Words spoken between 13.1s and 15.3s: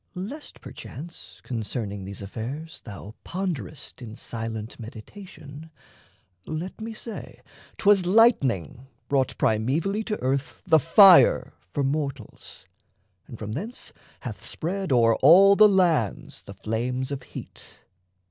and from thence hath spread O'er